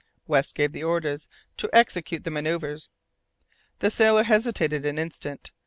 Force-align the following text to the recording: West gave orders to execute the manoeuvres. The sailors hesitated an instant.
West 0.25 0.55
gave 0.55 0.75
orders 0.83 1.27
to 1.57 1.69
execute 1.71 2.23
the 2.23 2.31
manoeuvres. 2.31 2.89
The 3.81 3.91
sailors 3.91 4.25
hesitated 4.25 4.83
an 4.83 4.97
instant. 4.97 5.51